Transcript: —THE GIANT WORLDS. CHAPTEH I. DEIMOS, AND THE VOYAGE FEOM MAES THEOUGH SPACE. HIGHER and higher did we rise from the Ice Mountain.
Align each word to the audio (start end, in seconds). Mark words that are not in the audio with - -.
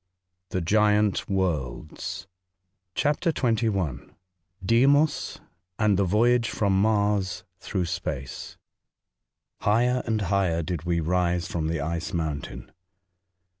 —THE 0.49 0.61
GIANT 0.61 1.29
WORLDS. 1.29 2.25
CHAPTEH 2.95 3.45
I. 3.75 3.93
DEIMOS, 4.65 5.39
AND 5.77 5.95
THE 5.99 6.03
VOYAGE 6.03 6.49
FEOM 6.49 6.81
MAES 6.81 7.43
THEOUGH 7.59 7.83
SPACE. 7.85 8.57
HIGHER 9.59 10.01
and 10.07 10.21
higher 10.21 10.63
did 10.63 10.85
we 10.85 10.99
rise 11.01 11.47
from 11.47 11.67
the 11.67 11.81
Ice 11.81 12.13
Mountain. 12.13 12.71